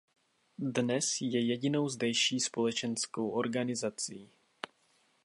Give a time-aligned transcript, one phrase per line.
[0.57, 4.29] Dnes je jedinou zdejší společenskou organizací.